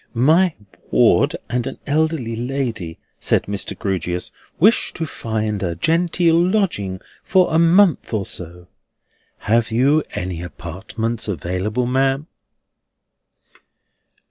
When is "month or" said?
7.59-8.25